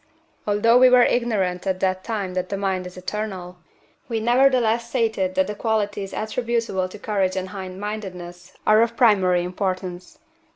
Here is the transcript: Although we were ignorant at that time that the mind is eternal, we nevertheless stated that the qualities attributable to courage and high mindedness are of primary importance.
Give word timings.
Although 0.47 0.79
we 0.79 0.89
were 0.89 1.03
ignorant 1.03 1.67
at 1.67 1.79
that 1.81 2.03
time 2.03 2.33
that 2.33 2.49
the 2.49 2.57
mind 2.57 2.87
is 2.87 2.97
eternal, 2.97 3.57
we 4.09 4.19
nevertheless 4.19 4.89
stated 4.89 5.35
that 5.35 5.45
the 5.45 5.53
qualities 5.53 6.11
attributable 6.11 6.89
to 6.89 6.97
courage 6.97 7.35
and 7.35 7.49
high 7.49 7.69
mindedness 7.69 8.53
are 8.65 8.81
of 8.81 8.97
primary 8.97 9.43
importance. 9.43 10.17